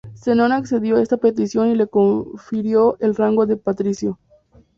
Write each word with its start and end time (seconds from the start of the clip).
Zenón 0.15 0.51
accedió 0.51 0.95
a 0.95 1.01
esta 1.03 1.17
petición 1.17 1.67
y 1.69 1.75
le 1.75 1.85
confirió 1.85 2.97
el 3.01 3.13
rango 3.13 3.45
de 3.45 3.55
patricio. 3.57 4.17